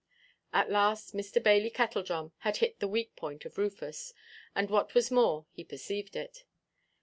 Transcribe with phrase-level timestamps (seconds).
[0.51, 1.37] At last Mr.
[1.43, 4.15] Bailey Kettledrum had hit the weak point of Rufus,
[4.55, 6.43] and, what was more, he perceived it.